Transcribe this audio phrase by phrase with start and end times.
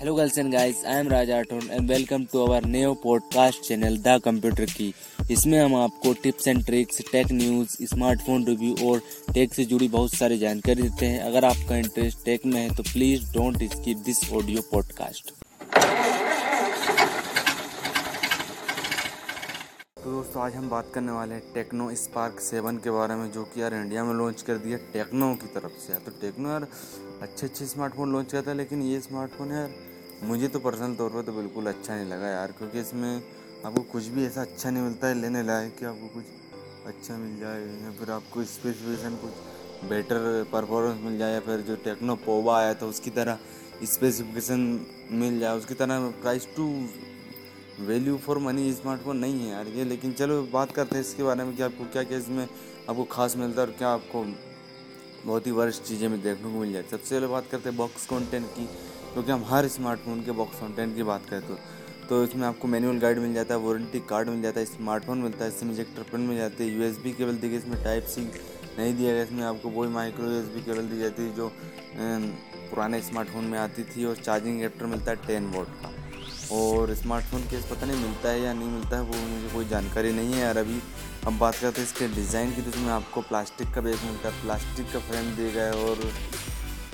[0.00, 3.94] Hello girls and guys, I am Raja Aton and welcome to our new podcast channel
[4.06, 4.92] the computer की
[5.30, 9.00] इसमें हम आपको tips and tricks tech news smartphone review और
[9.34, 12.82] tech से जुड़ी बहुत सारी जानकारी देते हैं। अगर आपका इंटरेस्ट टेक में है तो
[12.82, 15.32] please don't skip this audio podcast
[19.96, 23.44] तो दोस्तों आज हम बात करने वाले हैं टेक्नो स्पार्क सेवन के बारे में जो
[23.44, 26.66] कि यार इंडिया में लॉन्च कर दिया टेक्नो की तरफ़ से। यार तो टेक्नो यार
[27.22, 29.74] अच्छे अच्छे स्मार्टफ़ोन लॉन्च करता है लेकिन ये स्मार्टफ़ोन यार
[30.24, 33.22] मुझे तो पर्सनल तौर पर तो बिल्कुल अच्छा नहीं लगा यार, क्योंकि इसमें
[33.64, 36.24] आपको कुछ भी ऐसा अच्छा नहीं मिलता है, लेने लायक कि आपको कुछ
[36.86, 41.76] अच्छा मिल जाए, या फिर आपको स्पेसिफिकेशन कुछ बेटर परफॉर्मेंस मिल जाए, या फिर जो
[41.84, 43.38] टेक्नो पोवा आया था उसकी तरह
[43.84, 44.60] स्पेसिफिकेशन
[45.12, 46.66] मिल जाए, उसकी तरह price to
[47.86, 51.44] value for money smartphone नहीं है यार ये, लेकिन चलो बात करते हैं इसके बारे
[51.44, 52.46] में कि आपको क्या क्या इसमें
[52.88, 54.24] आपको खास मिलता है और क्या आपको
[55.26, 58.06] बहुत ही वर्ष चीज़ें में देखने को मिल जाए सबसे पहले बात करते हैं बॉक्स
[58.06, 58.66] कंटेंट की,
[59.12, 61.58] क्योंकि हम हर स्मार्टफ़ोन के बॉक्स कंटेंट की बात करें तो
[62.08, 65.44] तो इसमें आपको मैनुअल गाइड मिल जाता है वारंटी कार्ड मिल जाता है स्मार्टफ़ोन मिलता
[65.44, 68.94] है, इसमें इजेक्टर पिन मिल जाती है यूएसबी केबल दी गई, इसमें टाइप सी नहीं
[68.96, 71.48] दिया गया, इसमें आपको वही माइक्रो यूएसबी केबल दी जाती है जो
[72.70, 75.92] पुराने स्मार्टफ़ोन में आती थी और चार्जिंग एडेप्टर मिलता है टेन वोट का।
[76.52, 80.12] और स्मार्टफ़ोन केस पता नहीं मिलता है या नहीं मिलता है, वो मुझे कोई जानकारी
[80.12, 80.78] नहीं है यार। अभी
[81.26, 84.42] अब बात करते हैं इसके डिज़ाइन की तो इसमें आपको प्लास्टिक का बेस मिलता है।
[84.42, 86.02] प्लास्टिक का फ्रेम दिया गया है और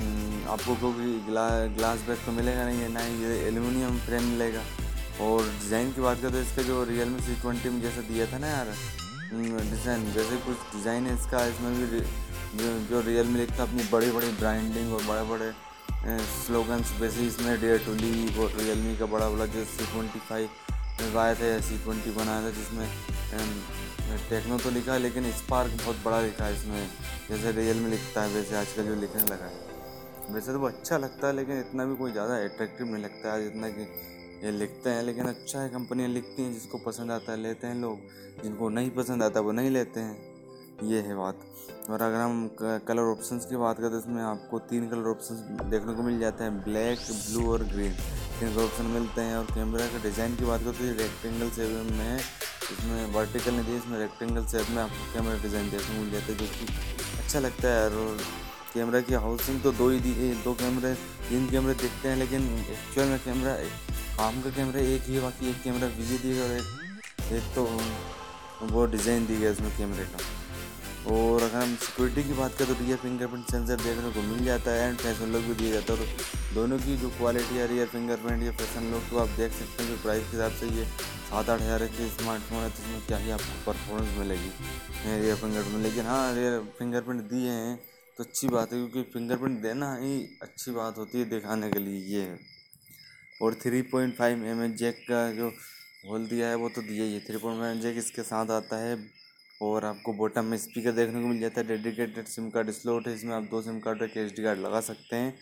[0.00, 4.24] हम्म, आपको क्योंकि ग्ला, ग्लास बैग तो मिलेगा नहीं है ना ही ये एल्यूमिनियम फ्रेम
[4.24, 4.62] मिलेगा।
[5.20, 8.26] और डिज़ाइन की बात करें तो इसका जो रियल मी सी ट्वेंटी में जैसा दिया
[8.32, 8.72] था ना यार
[9.32, 12.00] डिज़ाइन हम्म, जैसे कुछ डिज़ाइन है इसका इसमें भी
[12.58, 15.52] जो जो रियल मी लिखता अपनी बड़ी बड़ी ब्रांडिंग और बड़े बड़े
[16.46, 21.18] स्लोगन्स वैसे इसमें डेयर टू लीव और रियलमी का बड़ा बड़ा जो सी ट्वेंटी फाइव
[21.18, 22.86] आया था या सी ट्वेंटी बनाया था जिसमें
[24.30, 26.88] टेक्नो तो लिखा है, लेकिन स्पार्क बहुत बड़ा लिखा है इसमें।
[27.28, 30.96] जैसे रियल में लिखता है, वैसे आजकल जो लिखने लगा है। वैसे तो वो अच्छा
[30.98, 33.88] लगता है, लेकिन इतना भी कोई ज़्यादा अट्रैक्टिव नहीं लगता है, जितना कि
[34.44, 37.74] ये लिखते हैं। लेकिन अच्छा है, कंपनियाँ लिखती हैं, जिसको पसंद आता है, लेते हैं
[37.76, 37.98] लोग।
[38.42, 40.30] जिनको नहीं पसंद आता, वो नहीं लेते हैं।
[40.84, 41.40] ये है बात।
[41.90, 45.38] और अगर हम कलर ऑप्शंस की बात करें तो इसमें आपको तीन कलर ऑप्शंस
[45.70, 49.44] देखने को मिल जाते हैं। ब्लैक ब्लू और ग्रीन तीन कलर ऑप्शन मिलते हैं। और
[49.54, 52.18] कैमरा के डिज़ाइन की बात करें तो ये रेक्टेंगल शेप में
[52.72, 56.32] इसमें वर्टिकल नहीं दी इसमें रेक्टेंगल शेप में आपको कैमरा डिज़ाइन देखने को मिल जाता
[56.32, 56.66] है, जो कि
[57.18, 58.18] अच्छा लगता है और
[58.74, 60.12] कैमरा की हाउसिंग तो दो ही दी
[60.44, 60.94] दो कैमरे
[61.28, 63.54] तीन कैमरे दिखते हैं, लेकिन एक्चुअल में कैमरा
[64.16, 67.64] काम का कैमरा एक ही, बाकी एक कैमरा वीडियो दिएगा और एक एक तो
[68.72, 70.18] वो डिज़ाइन दी गया इसमें कैमरे का।
[71.12, 74.70] और अगर हम सिक्योरिटी की बात करें तो रियर फिंगरप्रिंट सेंसर देखने को मिल जाता
[74.70, 77.86] है एंड फ़ैशन लुक भी दिया जाता है। और दोनों की जो क्वालिटी है रियर
[77.94, 80.86] फिंगरप्रिंट या फ़ैशन लुक तो आप देख सकते हैं जो प्राइस के हिसाब से ये
[81.32, 84.48] सात आठ हज़ार के स्मार्टफ़ोन है तो इसमें क्या ही आपको परफॉर्मेंस मिलेगी?
[85.20, 87.76] रियर फिंगरप्रिंट लेकिन हाँ रियर फिंगरप्रिंट दिए हैं
[88.18, 90.12] तो अच्छी बात है, क्योंकि फिंगरप्रिंट देना ही
[90.42, 92.38] अच्छी बात होती है दिखाने के लिए, ये है।
[93.42, 95.48] और three point five M H jack का जो
[96.08, 98.50] होल दिया है, वो तो दिया ही है। Three point five M jack इसके साथ
[98.52, 98.96] आता है,
[99.62, 103.14] और आपको बॉटम में स्पीकर देखने को मिल जाता है डेडिकेटेड सिम कार्ड स्लॉट है,
[103.14, 105.34] इसमें आप दो SIM card H D card लगा सकते हैं।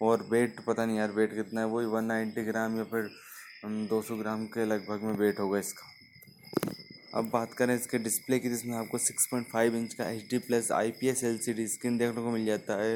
[0.00, 3.10] और वेट पता नहीं यार वेट कितना है, वही वन नाइन्टी ग्राम या फिर
[3.62, 5.86] दो सौ ग्राम के लगभग में वेट होगा इसका।
[7.14, 10.38] अब बात करें इसके डिस्प्ले की, जिसमें आपको सिक्स पॉइंट फाइव इंच का H D
[10.38, 12.94] plus I P S L C D screen देखने को मिल जाता है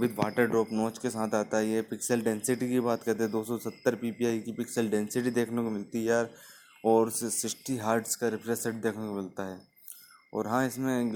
[0.00, 3.32] विद वाटर ड्रॉप नोच के साथ आता है। ये पिक्सल डेंसिटी की बात करते हैं,
[3.32, 6.30] दो सौ सत्तर पी पी आई की पिक्सल डेंसिटी देखने को मिलती है यार,
[6.84, 9.58] और सिक्सटी हार्ट्स का रिफ्रेश रेट देखने को मिलता है।
[10.34, 11.12] और हाँ इसमें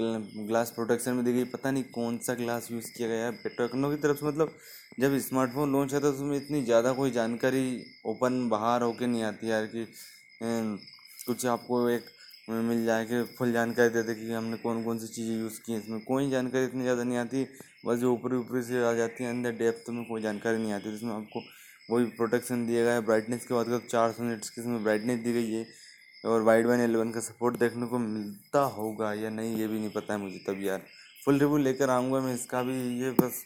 [0.47, 3.89] ग्लास प्रोटेक्शन में दी गई पता नहीं कौन सा ग्लास यूज़ किया गया है। टेक्नो
[3.89, 4.51] की तरफ़ से मतलब
[4.99, 7.65] जब स्मार्टफ़ोन लॉन्च होता है तो उसमें इतनी ज़्यादा कोई जानकारी
[8.07, 9.85] ओपन बाहर होके नहीं आती यार कि
[10.41, 12.05] कुछ आपको एक
[12.49, 15.79] मिल जाए कि फुल जानकारी देते कि हमने कौन कौन सी चीज़ें यूज़ की हैं।
[15.79, 17.43] इसमें कोई जानकारी इतनी ज़्यादा नहीं आती,
[17.85, 20.91] बस जो ऊपरी ऊपरी से आ जाती है, अंदर डेप्थ में कोई जानकारी नहीं आती।
[20.91, 21.43] जिसमें आपको
[21.89, 24.83] वही प्रोटेक्शन दिया गया है। ब्राइटनेस की बात करें तो चार सौ नीट्स की इसमें
[24.83, 25.65] ब्राइटनेस दी गई है।
[26.23, 29.89] और वाइड वन एलेवन का सपोर्ट देखने को मिलता होगा या नहीं, ये भी नहीं
[29.89, 30.81] पता है मुझे तब यार।
[31.25, 33.43] फुल रिव्यू लेकर आऊँगा मैं इसका भी, ये बस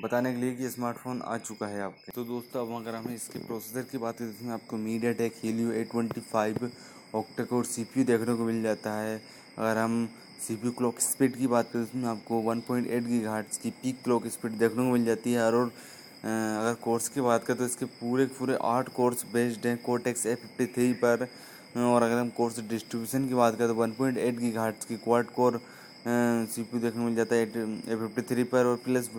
[0.00, 3.38] बताने के लिए कि स्मार्टफ़ोन आ चुका है आपके। तो दोस्तों, अब अगर हमें इसके
[3.46, 4.76] प्रोसेसर की बात करें इसमें आपको
[5.14, 6.70] MediaTek Helio eight twenty five
[7.14, 9.20] octa core C P देखने को मिल जाता है।
[9.58, 10.08] अगर हम
[10.40, 13.70] सी पी क्लॉक स्पीड की बात करें, उसमें आपको वन पॉइंट एट की घाट्स की
[13.82, 15.72] पीक क्लॉक स्पीड देखने को मिल जाती है। और
[16.18, 20.34] अगर कोर्स की बात करें तो इसके पूरे पूरे आठ कोर्स बेस्ड हैं कोटेक्स ए
[20.34, 21.28] फिफ्टी थ्री पर।
[21.78, 24.96] और अगर हम कोर्स डिस्ट्रीब्यूशन की बात करें तो वन पॉइंट एट की घाट्स की
[24.98, 25.60] क्वाड कोर
[26.06, 29.10] सी पी देखने मिल जाता है ए फिफ्टी थ्री पर, और प्लस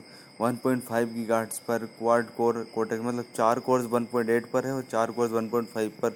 [0.42, 4.46] वन पॉइंट फाइव की घाट्स पर क्वाड कोर कोटेक्स मतलब चार कोर्स वन पॉइंट एट
[4.52, 6.10] पर है और चार कोर्स वन पॉइंट फाइव पर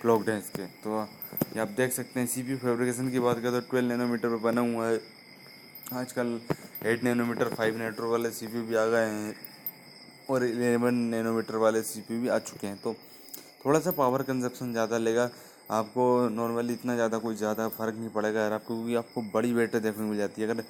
[0.00, 1.00] क्लॉकड हैं इसके। तो
[1.54, 4.42] ये आप देख सकते हैं सी पी फेब्रिकेशन की बात करें तो ट्वेल्व नैनोमीटर पर
[4.42, 5.00] बना हुआ है।
[5.94, 6.40] आजकल
[6.84, 9.34] एट नैनोमीटर फाइव नेटवर्क वाले सी पी भी आ गए हैं,
[10.30, 12.94] और एलेवन नैनोमीटर वाले सी पी भी आ चुके हैं। तो
[13.64, 15.28] थोड़ा सा पावर कंजप्शन ज़्यादा लेगा।
[15.70, 19.80] आपको नॉर्मली इतना ज़्यादा कोई ज़्यादा फ़र्क नहीं पड़ेगा अगर आपको क्योंकि आपको बड़ी बैटरी
[19.80, 20.62] देखने को मिल जाती है। अगर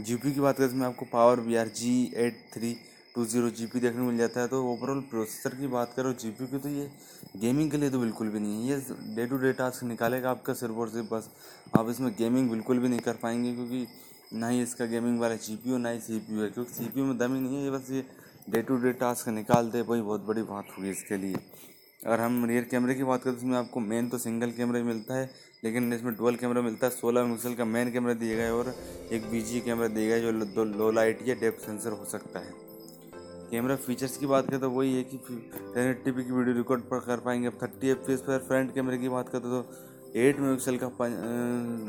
[0.00, 2.76] जीपी की बात करें इसमें आपको power V R G eight three
[3.14, 6.12] two zero G P देखने को मिल जाता है। तो ओवरऑल प्रोसेसर की बात करो
[6.14, 6.88] जी पी की तो ये
[7.36, 10.54] गेमिंग के लिए तो बिल्कुल भी नहीं है। ये डे टू डे टास्क निकालेगा आपका
[10.54, 11.28] सिर्फ़ और सिर्फ़ बस
[11.78, 13.86] आप इसमें गेमिंग बिल्कुल भी नहीं कर पाएँगे, क्योंकि
[14.34, 17.02] ना ही इसका गेमिंग वाला जी पी ना ही सी पी है, क्योंकि सी पी
[17.02, 18.04] में दम ही नहीं है। ये बस ये
[18.48, 21.34] डे टू डे टास्क निकाल दे वही बहुत बड़ी बात होगी इसके लिए।
[22.02, 25.14] अगर हम रियर कैमरे की बात करें तो इसमें आपको मेन तो सिंगल कैमरा मिलता
[25.14, 25.28] है,
[25.64, 28.74] लेकिन इसमें डुअल कैमरा मिलता है। सोलह पिक्सल का मेन कैमरा दिया गया है और
[29.12, 32.38] एक बीजी कैमरा दिया गया है जो दो लो लाइट या डेप्थ सेंसर हो सकता
[32.38, 32.52] है।
[33.50, 35.16] कैमरा फीचर्स की बात करें तो वही है कि
[35.74, 39.08] टेन टी की वीडियो रिकॉर्ड पर कर पाएँगे। अब थर्टी एफ़ पर फ्रंट कैमरे की
[39.08, 39.64] बात करें तो
[40.16, 40.86] एट मेगापिक्सल का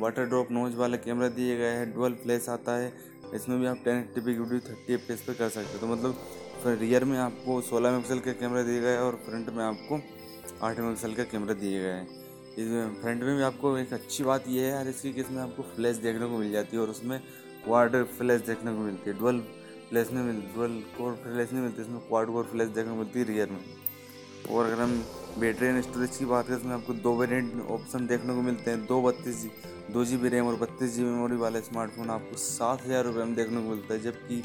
[0.02, 2.92] वाटर ड्रॉप नोज़ वाला कैमरा दिया गया है। डुअल फ्लैश आता है।
[3.36, 6.80] इसमें भी आप टेन टी की वीडियो थर्टी एफ़ पर कर सकते हो। तो मतलब
[6.80, 9.96] रियर में आपको 16 मेगापिक्सल का कैमरा दिया गया है और फ्रंट में आपको
[10.66, 12.08] 8 मेगापिक्सल का कैमरा दिया गया है।
[12.54, 15.64] इसमें फ्रंट में भी आपको एक अच्छी बात यह है यार, इसकी कि इसमें आपको
[15.76, 17.20] फ्लैश देखने को मिल जाती है और उसमें
[17.66, 19.40] क्वाड फ्लैश देखने को मिलती है। डुअल
[19.90, 23.20] फ्लैश नहीं मिलती डुअल कोर फ्लैश नहीं मिलती, इसमें क्वाड कोर फ्लैश देखने को मिलती
[23.20, 23.64] है रियर में।
[24.50, 25.04] और अगर हम
[25.40, 28.86] बैटरी एंड स्टोरेज की बात करें इसमें आपको दो वेरिएंट ऑप्शन देखने को मिलते हैं।
[28.88, 29.52] दो बत्तीस जी
[29.94, 33.36] दो जी बी रैम और बत्तीस जी मेमोरी वाला स्मार्टफ़ोन आपको सात हज़ार रुपये में
[33.36, 34.42] देखने को मिलता है, जबकि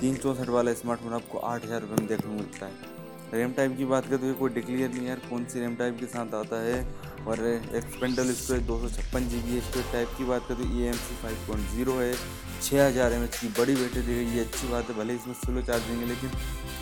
[0.00, 2.98] तीन चौंसठ वाला स्मार्टफ़ोन आपको आठ हज़ार रुपये में देखने को मिलता है।
[3.32, 5.98] रैम टाइप की बात करते तो ये कोई डिक्लेयर नहीं यार, कौन सी रैम टाइप
[6.00, 6.78] के साथ आता है?
[7.26, 7.40] और
[7.76, 10.96] एक्सपेंडल स्टोरेज दो सौ छप्पन जी बी स्टोरेज टाइप की बात करें तो E M
[10.96, 14.40] C five point zero है। छः हज़ार एम एच की बड़ी बैटरी दी गई ये
[14.40, 16.30] अच्छी बात है, भले इसमें स्लो चार्जिंग है लेकिन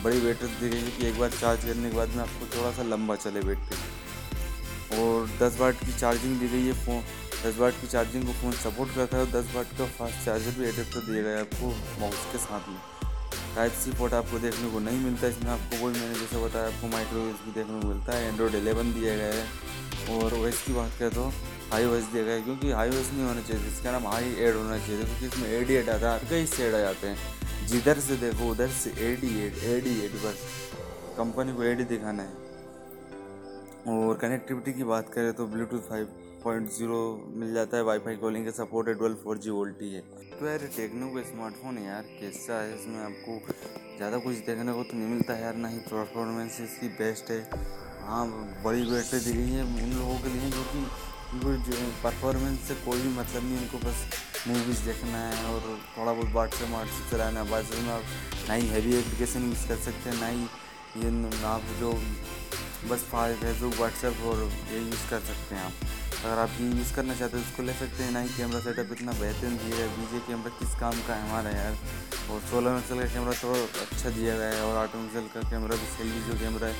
[0.03, 2.71] बड़ी बैटरी दी गई है कि एक बार चार्ज करने के बाद में आपको थोड़ा
[2.77, 7.01] सा लंबा चले बैटरी और दस वाट की चार्जिंग दी गई है फ़ोन
[7.43, 10.59] दस वाट की चार्जिंग को फ़ोन सपोर्ट करता है और दस वाट का फास्ट चार्जर
[10.59, 11.67] भी एडेप्टर दिया गया है आपको
[12.01, 12.98] माउस के साथ में।
[13.59, 16.87] टाइप सी पोर्ट आपको देखने को नहीं मिलता, इसमें आपको वही मैंने जैसे बताया, आपको
[16.87, 19.45] माइक्रो भी देखने को मिलता है एंड्रॉयड एलेवन दिया गया है,
[20.11, 21.23] और ओएस की बात करें तो
[21.71, 24.55] हाई ओएस दिया गया है, क्योंकि हाई ओएस नहीं होना चाहिए, इसका नाम हाई एड
[24.55, 27.99] होना चाहिए, क्योंकि इसमें एड एड आता है कई से एड आ जाते हैं। जिधर
[27.99, 30.47] से देखो, उधर से एड ही एड एड ही एड बस।
[31.17, 32.33] कंपनी को एड ही दिखाना है।
[33.89, 36.07] और कनेक्टिविटी की बात करें तो ब्लूटूथ फाइव
[36.43, 36.99] पॉइंट ज़ीरो
[37.35, 40.01] मिल जाता है वाईफाई कॉलिंग का सपोर्ट है ट्वेल्व फोर जी वोल्टी है
[40.31, 43.39] तो यार टेक्नो का स्मार्टफ़ोन है यार, कैसा है इसमें आपको?
[43.97, 47.41] ज़्यादा कुछ देखने को तो नहीं मिलता है यार, ना ही परफॉर्मेंस इसकी बेस्ट है।
[48.05, 48.25] हाँ
[48.63, 50.79] बड़ी बैटरी दी गई है, उन लोगों के लिए जो कि
[51.29, 51.49] उनको
[52.03, 54.05] परफॉर्मेंस से कोई भी मतलब नहीं उनको बस
[54.47, 55.61] मूवीज़ देखना है और
[55.97, 59.77] थोड़ा बहुत व्हाट्सएप व्हाट्सएप चलाना है। व्हाट्सएप में आप ना ही हैवी एप्लीकेशन यूज़ कर
[59.85, 60.47] सकते हैं, ना ही
[60.97, 61.09] ये
[61.47, 61.93] आप जो
[62.89, 65.73] बस फेसबुक व्हाट्सएप और ये यूज़ कर सकते हैं आप।
[66.19, 69.11] अगर आप यूज़ करना चाहते हो, उसको ले सकते हैं। ना ही कैमरा सेटअप इतना
[69.19, 71.77] बेहतरीन दिया है। बीजे कैमरा किस काम का है हमारा यार?
[72.31, 75.75] और सोलह मेगापिक्सल का कैमरा तो अच्छा दिया गया है। और आठ मेगापिक्सल का कैमरा
[75.75, 76.75] भी सेल्फी जो कैमरा है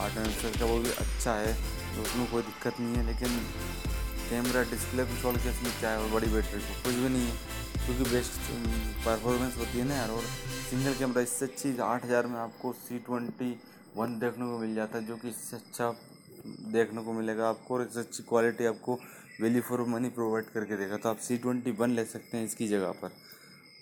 [0.00, 1.54] आठ मेगापिक्सल का वो भी अच्छा है।
[1.94, 3.40] तो उसमें कोई दिक्कत नहीं है। लेकिन
[4.28, 5.98] कैमरा डिस्प्ले को छोड़ के इसमें क्या है?
[5.98, 8.40] और बड़ी बैटरी को कुछ भी नहीं है। क्योंकि बेस्ट
[9.04, 10.24] परफॉर्मेंस होती है ना यार। और
[10.70, 13.54] सिंगल कैमरा इससे अच्छी आठ हज़ार में आपको सी ट्वेंटी
[13.96, 15.94] वन देखने को मिल जाता है, जो कि इससे अच्छा
[16.72, 18.98] देखने को मिलेगा आपको और अच्छी क्वालिटी आपको
[19.40, 22.68] वैल्यू फॉर मनी प्रोवाइड करके देगा। तो आप सी ट्वेंटी वन ले सकते हैं इसकी
[22.68, 23.12] जगह पर।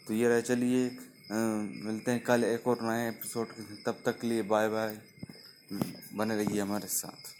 [0.07, 0.91] तो ये रहे, चलिए
[1.33, 3.47] मिलते हैं कल एक और नए एपिसोड
[3.87, 4.99] तब तक के लिए बाय बाय
[6.15, 7.40] बने रहिए हमारे साथ।